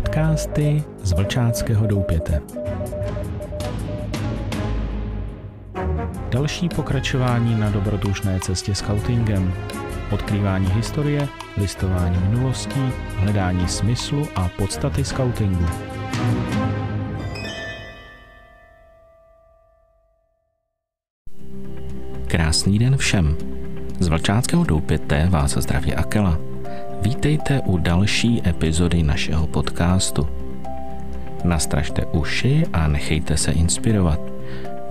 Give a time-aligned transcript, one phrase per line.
[0.00, 2.42] Podcasty z Vlčáckého doupěte.
[6.30, 9.52] Další pokračování na dobrodružné cestě scoutingem.
[10.10, 12.80] Odkrývání historie, listování minulostí,
[13.16, 15.66] hledání smyslu a podstaty scoutingu.
[22.26, 23.36] Krásný den všem.
[23.98, 26.49] Z Vlčáckého doupěte vás zdraví Akela.
[27.02, 30.28] Vítejte u další epizody našeho podcastu.
[31.44, 34.20] Nastražte uši a nechejte se inspirovat.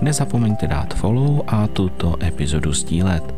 [0.00, 3.34] Nezapomeňte dát follow a tuto epizodu sdílet.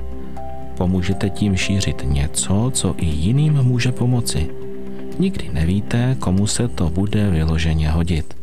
[0.77, 4.51] Pomůžete tím šířit něco, co i jiným může pomoci.
[5.19, 8.37] Nikdy nevíte, komu se to bude vyloženě hodit.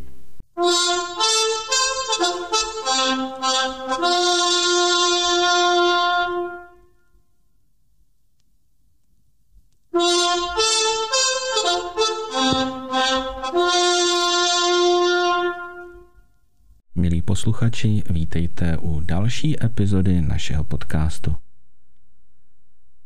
[17.40, 21.36] Posluchači, vítejte u další epizody našeho podcastu.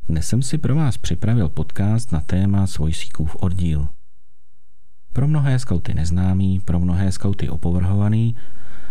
[0.09, 3.89] Dnes jsem si pro vás připravil podcast na téma svojsíkův oddíl.
[5.13, 8.37] Pro mnohé skauty neznámý, pro mnohé skauty opovrhovaný,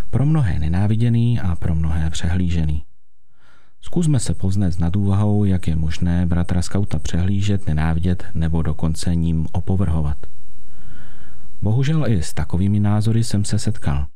[0.09, 2.83] pro mnohé nenáviděný a pro mnohé přehlížený.
[3.81, 9.47] Zkusme se povznést nad úvahou, jak je možné bratra skauta přehlížet, nenávidět nebo dokonce ním
[9.51, 10.17] opovrhovat.
[11.61, 14.12] Bohužel i s takovými názory jsem se setkal.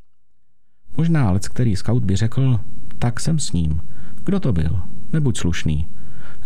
[0.98, 2.60] Možná lec, který scout by řekl,
[2.98, 3.80] tak jsem s ním.
[4.24, 4.80] Kdo to byl?
[5.12, 5.86] Nebuď slušný.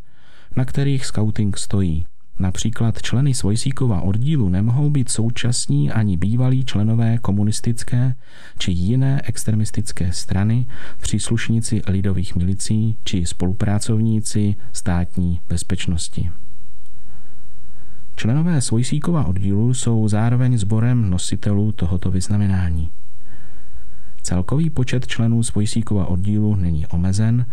[0.57, 2.07] na kterých skauting stojí–
[2.39, 8.15] Například členy Svojsíkova oddílu nemohou být současní ani bývalí členové komunistické
[8.59, 10.67] či jiné extremistické strany,
[11.01, 16.31] příslušníci lidových milicí či spolupracovníci státní bezpečnosti.
[18.17, 22.91] Členové Svojsíkova oddílu jsou zároveň sborem nositelů tohoto vyznamenání.
[24.27, 27.47] Celkový počet členů Svojsíkova oddílu není omezen,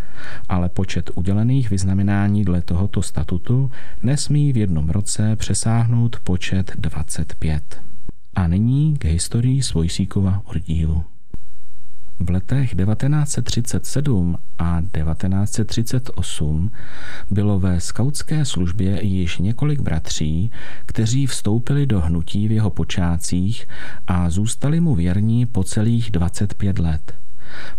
[0.49, 3.71] ale počet udělených vyznamenání dle tohoto statutu
[4.03, 7.81] nesmí v jednom roce přesáhnout počet 25.
[8.35, 11.03] A nyní k historii Svojsíkova oddílu.
[12.23, 16.71] V letech 1937 a 1938
[17.31, 20.51] bylo ve skautské službě již několik bratří,
[20.85, 23.67] kteří vstoupili do hnutí v jeho počátcích
[24.07, 27.15] a zůstali mu věrní po celých 25 let.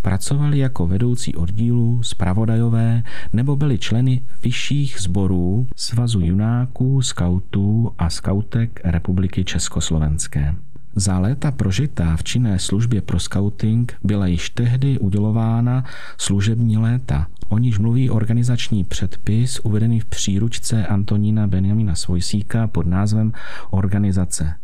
[0.02, 3.02] Pracovali jako vedoucí oddílů, zpravodajové
[3.32, 10.54] nebo byli členy vyšších sborů Svazu junáků, skautů a skautek Republiky Československé.
[10.96, 15.84] Za léta prožitá v činné službě pro scouting byla již tehdy udělována
[16.18, 23.32] služební léta, o níž mluví organizační předpis uvedený v příručce Antonína Benjamina Svojsíka pod názvem
[23.70, 24.54] Organizace.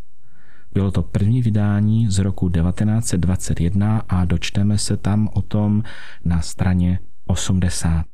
[0.74, 5.82] Bylo to první vydání z roku 1921 a dočteme se tam o tom
[6.24, 8.09] na straně 80.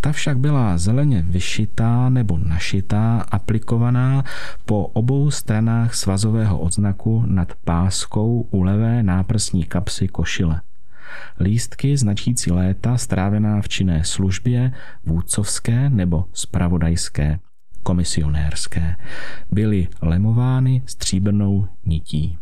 [0.00, 4.24] Ta však byla zeleně vyšitá nebo našitá, aplikovaná
[4.64, 10.60] po obou stranách svazového odznaku nad páskou u levé náprsní kapsy košile.
[11.40, 14.72] Lístky značící léta strávená v činné službě,
[15.06, 17.38] vůdcovské nebo spravodajské,
[17.82, 18.96] komisionérské,
[19.50, 22.38] byly lemovány stříbrnou nití.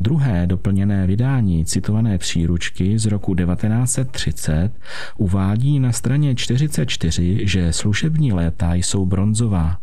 [0.00, 4.70] Druhé doplněné vydání citované příručky z roku 1930
[5.16, 9.78] uvádí na straně 44, že služební léta jsou bronzová.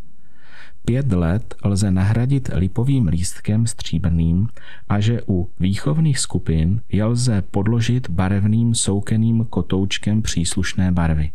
[0.85, 4.47] pět let lze nahradit lipovým lístkem stříbrným
[4.89, 11.31] a že u výchovných skupin je lze podložit barevným soukeným kotoučkem příslušné barvy.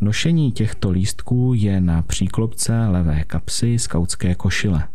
[0.00, 4.93] Nošení těchto lístků je na příklopce levé kapsy skautské košile.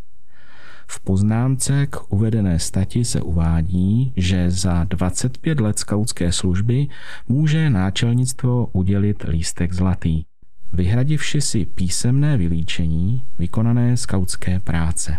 [0.92, 6.88] V poznámce k uvedené stati se uvádí, že za 25 let skautské služby
[7.28, 10.24] může náčelnictvo udělit lístek zlatý,
[10.74, 15.18] vyhradivši si písemné vylíčení vykonané skautské práce.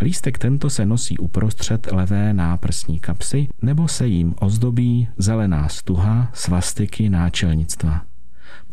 [0.00, 7.08] Lístek tento se nosí uprostřed levé náprsní kapsy nebo se jim ozdobí zelená stuha svastiky
[7.08, 8.11] náčelnictva.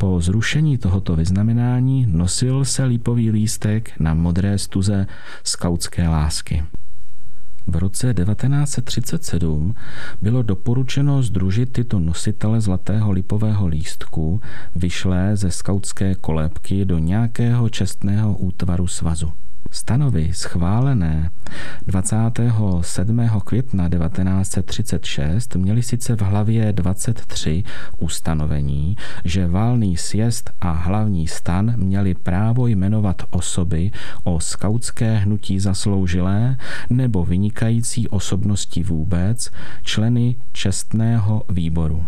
[0.00, 5.06] Po zrušení tohoto vyznamenání nosil se lípový lístek na modré stuze
[5.44, 6.64] skautské lásky.
[7.66, 9.74] V roce 1937
[10.22, 14.40] bylo doporučeno združit tyto nositele zlatého lipového lístku
[14.76, 19.32] vyšlé ze skautské kolébky do nějakého čestného útvaru svazu.
[19.70, 21.30] Stanovy schválené
[21.86, 23.28] 27.
[23.44, 27.64] května 1936 měly sice v hlavě 23
[27.98, 33.90] ustanovení, že válný sjezd a hlavní stan měli právo jmenovat osoby
[34.24, 36.56] o skautské hnutí zasloužilé
[36.90, 39.50] nebo vynikající osobnosti vůbec,
[39.82, 42.06] členy čestného výboru.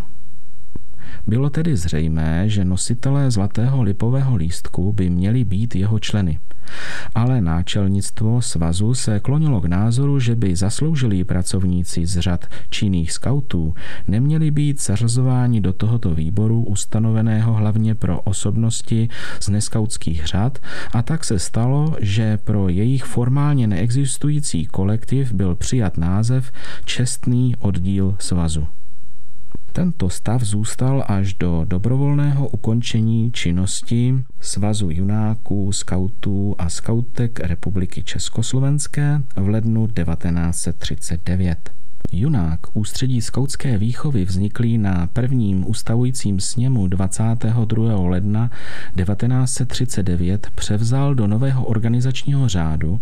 [1.27, 6.39] Bylo tedy zřejmé, že nositelé zlatého lipového lístku by měli být jeho členy.
[7.15, 13.73] Ale náčelnictvo svazu se klonilo k názoru, že by zasloužilí pracovníci z řad činných skautů
[14.07, 19.09] neměli být zařazováni do tohoto výboru ustanoveného hlavně pro osobnosti
[19.39, 20.59] z neskautských řad
[20.91, 26.51] a tak se stalo, že pro jejich formálně neexistující kolektiv byl přijat název
[26.85, 28.67] Čestný oddíl svazu.
[29.73, 39.21] Tento stav zůstal až do dobrovolného ukončení činnosti Svazu junáků, skautů a skautek Republiky Československé
[39.35, 41.71] v lednu 1939.
[42.11, 48.09] Junák ústředí skautské výchovy vzniklý na prvním ustavujícím sněmu 22.
[48.09, 48.51] ledna
[48.95, 53.01] 1939 převzal do nového organizačního řádu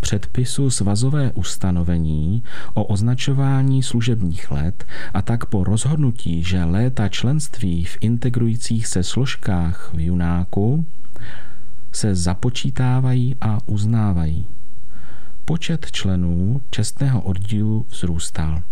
[0.00, 2.42] předpisu svazové ustanovení
[2.74, 9.90] o označování služebních let a tak po rozhodnutí, že léta členství v integrujících se složkách
[9.94, 10.84] v Junáku
[11.92, 14.46] se započítávají a uznávají
[15.50, 18.62] počet členů čestného oddílu vzrůstal.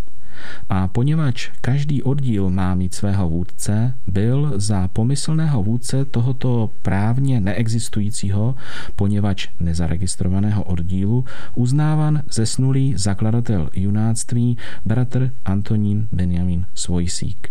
[0.69, 8.55] A poněvadž každý oddíl má mít svého vůdce, byl za pomyslného vůdce tohoto právně neexistujícího,
[8.97, 17.49] poněvadž nezaregistrovaného oddílu, uznávan zesnulý zakladatel junáctví bratr Antonín Benjamin Svojsík.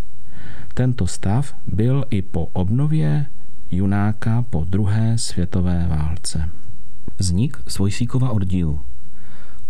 [0.73, 3.25] Tento stav byl i po obnově
[3.71, 6.50] junáka po druhé světové válce.
[7.18, 8.80] Vznik Svojsíkova oddílu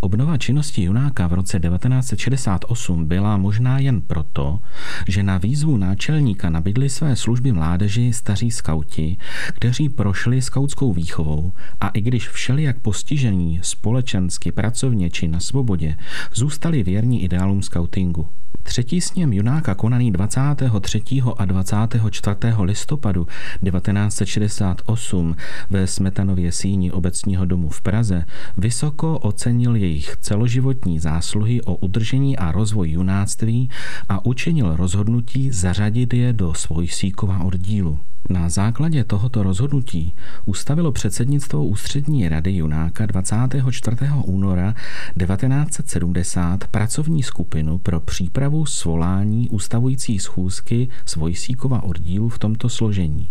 [0.08, 4.60] Obnova činnosti Junáka v roce 1968 byla možná jen proto,
[5.08, 9.18] že na výzvu náčelníka nabídli své služby mládeži staří skauti,
[9.54, 11.52] kteří prošli skautskou výchovou
[11.82, 15.96] a i když všelijak postižení společensky, pracovně či na svobodě,
[16.34, 18.28] zůstali věrní ideálům skautingu.
[18.68, 21.02] Třetí sněm Junáka konaný 23.
[21.38, 22.36] a 24.
[22.60, 23.28] listopadu
[23.72, 25.36] 1968
[25.70, 28.26] ve Smetanově síni obecního domu v Praze
[28.58, 33.70] vysoko ocenil jejich celoživotní zásluhy o udržení a rozvoj junáctví
[34.10, 38.00] a učinil rozhodnutí zařadit je do svojsíkova oddílu.
[38.30, 40.14] Na základě tohoto rozhodnutí
[40.46, 43.98] ustavilo předsednictvo Ústřední rady Junáka 24.
[44.24, 44.76] února
[45.20, 53.30] 1970 pracovní skupinu pro přípravu svolání ustavující schůzky Svojsíkova oddílu v tomto složení.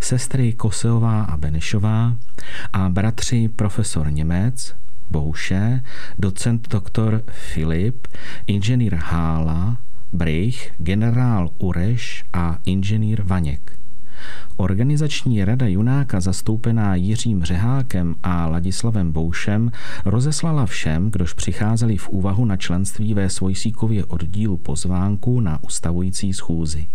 [0.00, 2.16] Sestry Koseová a Benešová
[2.72, 4.74] a bratři profesor Němec,
[5.10, 5.82] Bouše,
[6.18, 8.08] docent doktor Filip,
[8.46, 9.78] inženýr Hála,
[10.12, 13.78] Brich, generál Ureš a inženýr Vaněk.
[14.56, 19.70] Organizační rada Junáka zastoupená Jiřím Řehákem a Ladislavem Boušem
[20.04, 26.86] rozeslala všem, kdož přicházeli v úvahu na členství ve Svojsíkově oddílu pozvánku na ustavující schůzi.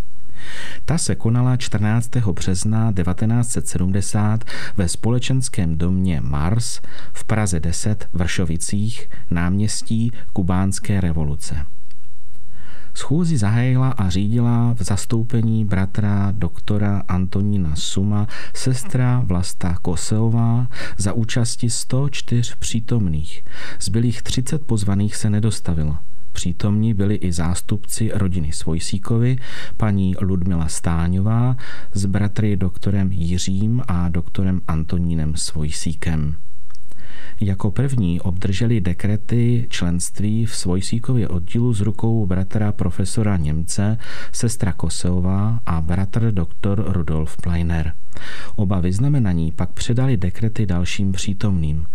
[0.85, 2.15] Ta se konala 14.
[2.15, 4.43] března 1970
[4.77, 6.81] ve společenském domě Mars
[7.13, 11.65] v Praze 10 v Vršovicích, náměstí kubánské revoluce.
[12.93, 20.67] Schůzi zahájila a řídila v zastoupení bratra doktora Antonína Suma sestra Vlasta Koseová
[20.97, 23.43] za účasti 104 přítomných.
[23.79, 25.97] Zbylých 30 pozvaných se nedostavilo.
[26.31, 29.37] Přítomní byli i zástupci rodiny Svojsíkovi,
[29.77, 31.57] paní Ludmila Stáňová
[31.93, 36.35] s bratry doktorem Jiřím a doktorem Antonínem Svojsíkem.
[37.41, 43.97] Jako první obdrželi dekrety členství v Svojsíkově oddílu z rukou bratra profesora Němce,
[44.31, 47.93] sestra Koseová a bratr doktor Rudolf Pleiner.
[48.55, 51.85] Oba vyznamenaní pak předali dekrety dalším přítomným.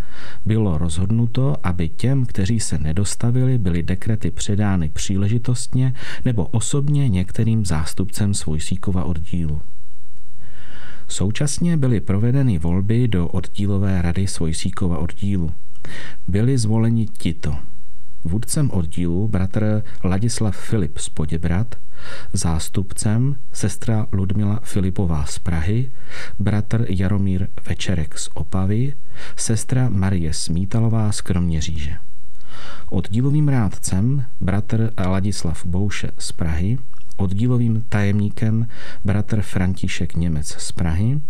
[0.47, 8.35] Bylo rozhodnuto, aby těm, kteří se nedostavili, byly dekrety předány příležitostně nebo osobně některým zástupcem
[8.35, 9.61] Svojsíkova oddílu.
[11.09, 15.53] Současně byly provedeny volby do oddílové rady Svojsíkova oddílu.
[16.29, 17.57] Byli zvoleni tito.
[18.25, 21.75] Vůdcem oddílu bratr Ladislav Filip z Poděbrat,
[22.33, 25.91] zástupcem sestra Ludmila Filipová z Prahy,
[26.39, 28.95] bratr Jaromír Večerek z Opavy,
[29.37, 31.97] sestra Marie Smítalová z Kroměříže.
[32.91, 36.79] Oddílovým rádcem bratr Ladislav Bouše z Prahy,
[37.17, 38.69] oddílovým tajemníkem
[39.05, 41.21] bratr František Němec z Prahy,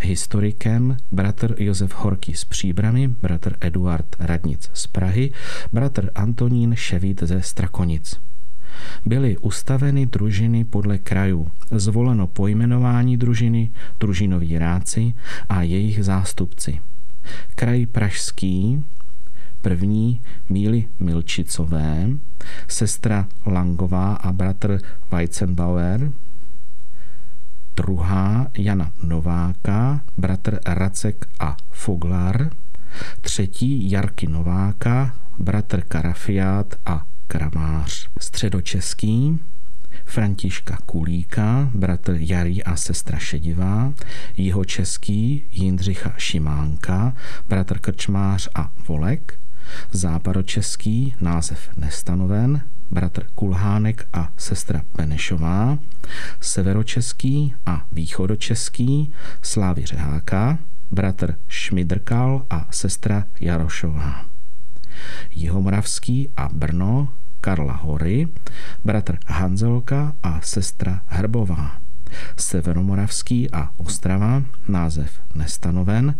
[0.00, 5.30] historikem bratr Josef Horký z Příbramy, bratr Eduard Radnic z Prahy,
[5.72, 8.20] bratr Antonín Ševít ze Strakonic.
[9.06, 13.70] Byly ustaveny družiny podle krajů, zvoleno pojmenování družiny,
[14.00, 15.14] družinoví ráci
[15.48, 16.80] a jejich zástupci.
[17.54, 18.84] Kraj Pražský
[19.64, 22.08] První Míly Milčicové,
[22.68, 24.78] sestra Langová a bratr
[25.10, 26.12] Weizenbauer.
[27.76, 32.50] Druhá Jana Nováka, bratr Racek a Foglar.
[33.20, 38.08] Třetí Jarky Nováka, bratr Karafiát a Kramář.
[38.20, 39.38] Středočeský
[40.04, 43.92] Františka Kulíka, bratr Jarý a sestra Šedivá,
[44.36, 47.14] jeho český Jindřicha Šimánka,
[47.48, 49.38] bratr Krčmář a Volek,
[49.92, 55.78] západočeský název nestanoven, bratr Kulhánek a sestra Benešová,
[56.40, 60.58] severočeský a východočeský Slávy Řeháka,
[60.90, 64.24] bratr Šmidrkal a sestra Jarošová.
[65.30, 67.08] Jihomoravský a Brno
[67.40, 68.28] Karla Hory,
[68.84, 71.80] bratr Hanzelka a sestra Hrbová.
[72.36, 76.14] Severomoravský a Ostrava, název nestanoven,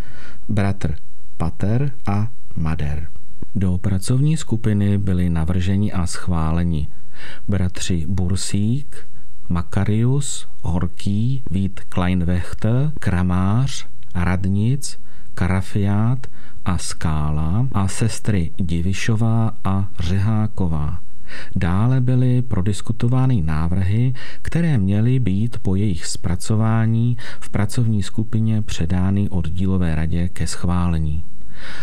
[0.48, 0.98] bratr
[1.36, 3.23] Pater a Mader.
[3.56, 6.88] Do pracovní skupiny byli navrženi a schváleni
[7.48, 8.96] bratři Bursík,
[9.48, 15.00] Makarius, Horký, Vít Kleinwechter, Kramář, Radnic,
[15.34, 16.26] Karafiát
[16.64, 21.00] a Skála a sestry Divišová a Řeháková.
[21.56, 29.94] Dále byly prodiskutovány návrhy, které měly být po jejich zpracování v pracovní skupině předány oddílové
[29.94, 31.24] radě ke schválení.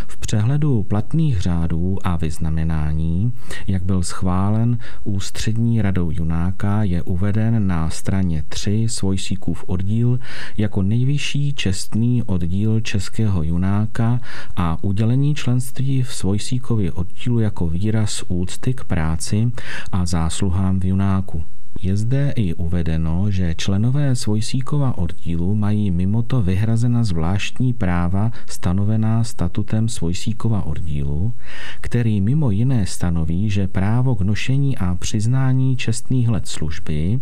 [0.08, 3.34] V přehledu platných řádů a vyznamenání,
[3.68, 10.20] jak byl schválen ústřední radou Junáka, je uveden na straně 3 Svojsíkův oddíl
[10.58, 14.20] jako nejvyšší čestný oddíl Českého Junáka
[14.56, 19.52] a udělení členství v Svojsíkově oddílu jako výraz úcty k práci
[19.92, 21.44] a zásluhám v Junáku.
[21.80, 29.24] Je zde i uvedeno, že členové Svojsíkova oddílu mají mimo to vyhrazena zvláštní práva stanovená
[29.24, 31.34] statutem Svojsíkova oddílu,
[31.82, 37.20] který mimo jiné stanoví, že právo k nošení a přiznání čestných let služby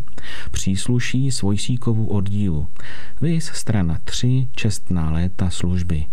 [0.51, 2.67] přísluší Svojsíkovu oddílu.
[3.21, 6.05] Vys strana 3 čestná léta služby.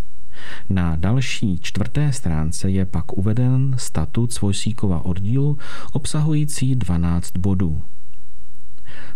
[0.69, 5.57] Na další čtvrté stránce je pak uveden statut Svojsíkova oddílu
[5.91, 7.81] obsahující 12 bodů.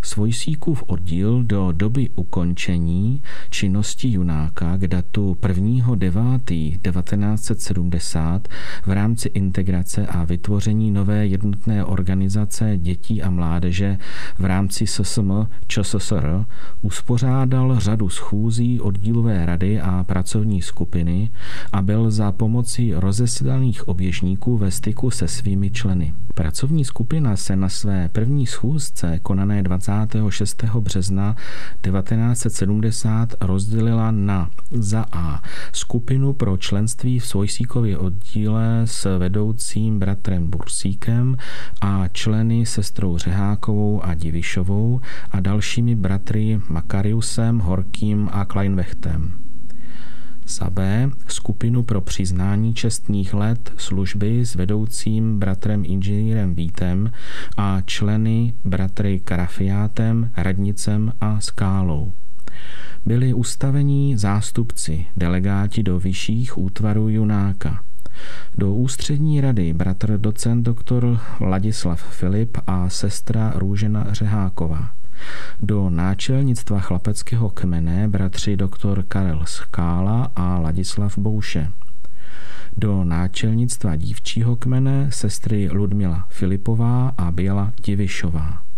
[0.02, 8.42] Svojsíkův oddíl do doby ukončení činnosti Junáka k datu 1.9.1970
[8.86, 13.98] v rámci integrace a vytvoření nové jednotné organizace dětí a mládeže
[14.40, 15.32] v rámci SSM
[15.68, 16.46] ČSSR
[16.82, 21.30] uspořádal řadu schůzí oddílové rady a pracovní skupiny
[21.72, 26.14] a byl za pomocí rozesílaných oběžníků ve styku se svými členy.
[26.34, 30.64] Pracovní skupina se na své první schůzce konané 26.
[30.80, 31.36] března
[31.82, 41.38] 1970 rozdělila na za A skupinu pro členství v Svojsíkově oddíle s vedoucím bratrem Bursíkem
[41.82, 45.02] a členy sestrou Řehákovou a Divišovou
[45.32, 49.51] a dalšími bratry Makariusem, Horkým a Kleinvechtem.
[50.52, 57.12] Za B skupinu pro přiznání čestných let služby s vedoucím bratrem inženýrem Vítem
[57.58, 62.14] a členy bratry Karafiátem, Radnicem a Skálou.
[63.06, 67.84] Byli ustavení zástupci, delegáti do vyšších útvarů Junáka.
[68.58, 74.90] Do ústřední rady bratr docent doktor Ladislav Filip a sestra Růžena Řeháková.
[75.62, 81.72] Do náčelnictva chlapeckého kmene bratři doktor Karel Skála a Ladislav Bouše.
[82.78, 88.71] Do náčelnictva dívčího kmene sestry Ludmila Filipová a Běla Divišová.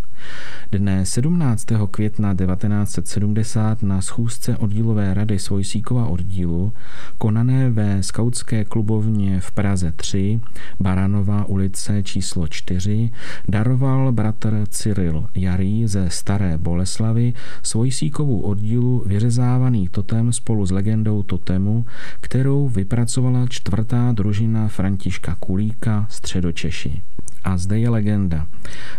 [0.72, 1.66] Dne 17.
[1.92, 6.74] května 1970 na schůzce oddílové rady Svojsíkova oddílu,
[7.18, 10.40] konané ve skautské klubovně v Praze 3,
[10.80, 13.12] Baranová ulice číslo 4,
[13.48, 21.86] daroval bratr Cyril Jarý ze Staré Boleslavy Svojsíkovu oddílu vyřezávaný totem spolu s legendou totemu,
[22.22, 27.02] kterou vypracovala čtvrtá družina Františka Kulíka Středočeši.
[27.44, 28.48] A zde je legenda.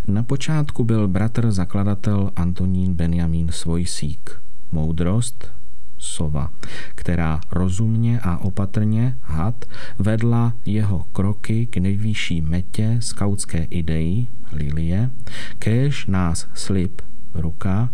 [0.07, 4.41] Na počátku byl bratr zakladatel Antonín Benjamín Svojsík.
[4.73, 5.53] Moudrost,
[5.99, 6.51] sova,
[6.95, 9.65] která rozumně a opatrně, had,
[9.99, 15.11] vedla jeho kroky k nejvyšší metě skautské idei, lilie,
[15.59, 17.03] kéž nás slib
[17.35, 17.91] ruka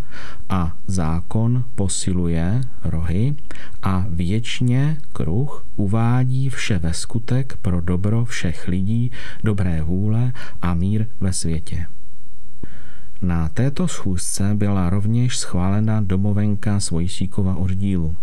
[0.49, 3.35] a zákon posiluje rohy
[3.83, 9.12] a věčně kruh uvádí vše ve skutek pro dobro všech lidí,
[9.45, 11.87] dobré vůle a mír ve světě.
[13.23, 18.17] Na této schůzce byla rovněž schválena domovenka Svojsíkova oddílu.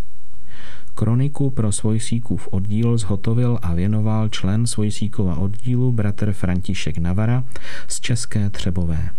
[0.96, 7.44] Kroniku pro Svojsíkův oddíl zhotovil a věnoval člen Svojsíkova oddílu bratr František Navara
[7.88, 9.10] z České Třebové.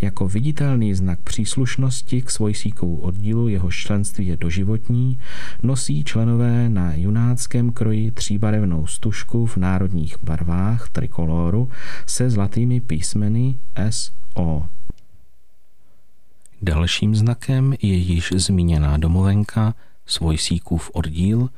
[0.00, 5.18] Jako viditelný znak příslušnosti k svojsíkovu oddílu jeho členství je doživotní,
[5.62, 11.70] nosí členové na junáckém kroji tříbarevnou stužku v národních barvách trikoloru
[12.06, 14.66] se zlatými písmeny S O.
[16.62, 19.74] Dalším znakem je již zmíněná domovenka,
[20.06, 21.48] svojsíkův oddíl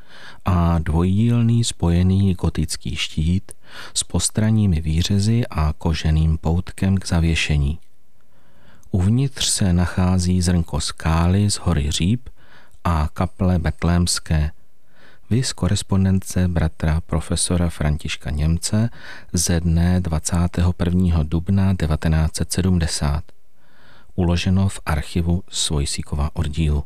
[0.45, 3.53] a dvojdílný spojený gotický štít
[3.95, 7.79] s postranními výřezy a koženým poutkem k zavěšení.
[8.97, 12.29] Uvnitř se nachází zrnko skály z hory Říp
[12.85, 14.51] a kaple betlémské,
[15.31, 18.91] Vys korespondence bratra profesora Františka Němce
[19.33, 21.23] ze dne 21.
[21.23, 23.25] dubna 1970.
[24.15, 26.85] Uloženo v archivu Svojsíkova oddílu.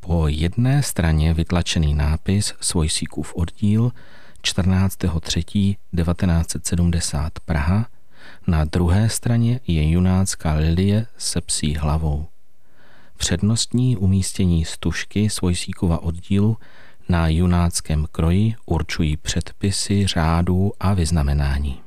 [0.00, 3.92] Po jedné straně vytlačený nápis Svojsíkův oddíl
[4.42, 7.86] 14.3.1970 Praha
[8.46, 12.26] na druhé straně je junácká lilie se psí hlavou.
[13.16, 16.56] Přednostní umístění stužky svojsíkova oddílu
[17.08, 21.80] na junáckém kroji určují předpisy, řádů a vyznamenání.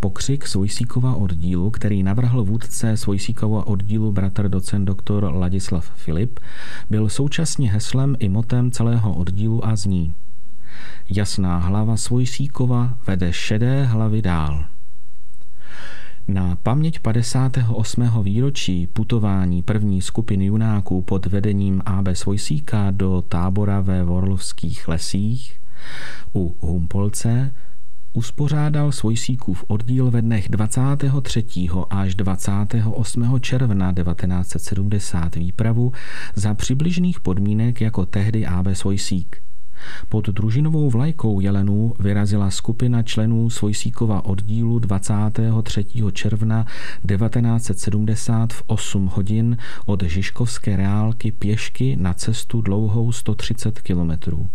[0.00, 6.40] Pokřik Svojsíkova oddílu, který navrhl vůdce Svojsíkova oddílu bratr docent doktor Ladislav Filip,
[6.90, 10.14] byl současně heslem i motem celého oddílu a zní
[11.08, 14.64] Jasná hlava Svojsíkova vede šedé hlavy dál.
[16.28, 18.22] Na paměť 58.
[18.22, 25.60] výročí putování první skupiny junáků pod vedením AB Svojsíka do tábora ve Vorlovských lesích
[26.34, 27.52] u Humpolce
[28.12, 31.44] uspořádal Svojsíkův oddíl ve dnech 23.
[31.90, 33.40] až 28.
[33.40, 35.92] června 1970 výpravu
[36.34, 39.42] za přibližných podmínek jako tehdy AB Svojsík.
[40.08, 45.86] Pod družinovou vlajkou jelenů vyrazila skupina členů Svojsíkova oddílu 23.
[46.12, 46.66] června
[47.06, 54.48] 1970 v 8 hodin od Žižkovské reálky pěšky na cestu dlouhou 130 kilometrů.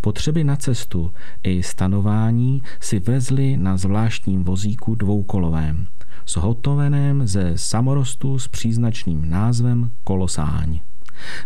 [0.00, 1.12] Potřeby na cestu
[1.42, 5.86] i stanování si vezli na zvláštním vozíku dvoukolovém,
[6.26, 10.80] zhotoveném ze samorostu s příznačným názvem Kolosáň.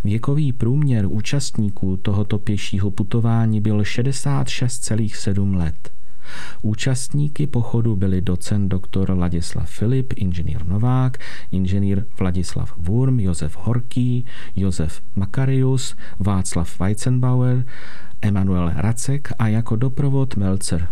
[0.05, 5.93] Věkový průměr účastníků tohoto pěšího putování byl 66,7 let.
[6.63, 11.19] Účastníky pochodu byli docent doktor Ladislav Filip, inženýr Novák,
[11.53, 17.65] inženýr Vladislav Wurm, Josef Horký, Josef Makarius, Václav Weizenbauer,
[18.23, 20.89] Emanuel Racek a jako doprovod Melcer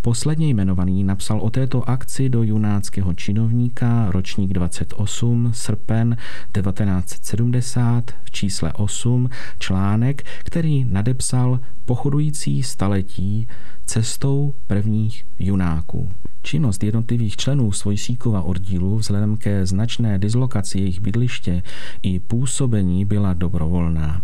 [0.00, 6.16] Posledně jmenovaný napsal o této akci do junáckého činovníka ročník 28, srpen
[6.52, 13.48] 1970 v čísle 8 článek, který nadepsal pochodující staletí
[13.84, 16.10] cestou prvních junáků.
[16.42, 21.62] Činnost jednotlivých členů Svojsíkova oddílu vzhledem ke značné dislokaci jejich bydliště
[22.02, 24.22] i působení byla dobrovolná.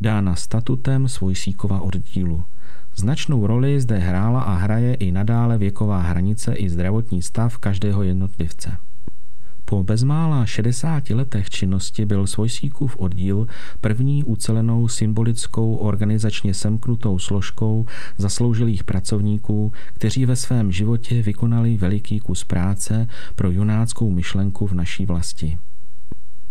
[0.00, 2.44] Dána statutem Svojsíkova oddílu.
[2.96, 8.76] Značnou roli zde hrála a hraje i nadále věková hranice i zdravotní stav každého jednotlivce.
[9.70, 13.46] Po bezmála 60 letech činnosti byl Svojsíkův oddíl
[13.80, 17.86] první ucelenou symbolickou organizačně semknutou složkou
[18.18, 25.06] zasloužilých pracovníků, kteří ve svém životě vykonali veliký kus práce pro junáckou myšlenku v naší
[25.06, 25.58] vlasti.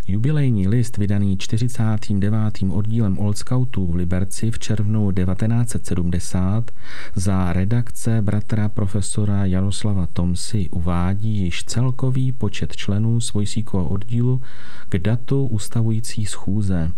[0.06, 2.58] Jubilejní list vydaný 49.
[2.70, 6.70] oddílem Old Scoutů v Liberci v červnu 1970
[7.14, 14.42] za redakce bratra profesora Jaroslava Tomsy uvádí již celkový počet členů svojsíkového oddílu
[14.88, 16.92] k datu ustavující schůze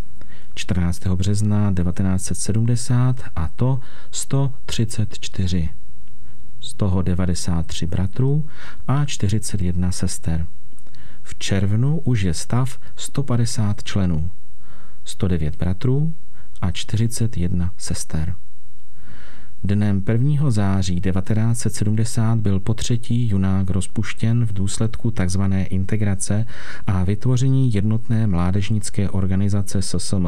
[0.55, 1.07] 14.
[1.07, 5.69] března 1970 a to 134.
[6.61, 8.47] Z toho 93 bratrů
[8.89, 10.47] a 41 sester.
[11.23, 14.31] V červnu už je stav 150 členů,
[15.05, 16.15] 109 bratrů
[16.61, 18.35] a 41 sester.
[19.65, 20.51] Dnem 1.
[20.51, 25.43] září 1970 byl po třetí junák rozpuštěn v důsledku tzv.
[25.69, 26.47] integrace
[26.87, 30.27] a vytvoření jednotné mládežnické organizace SSM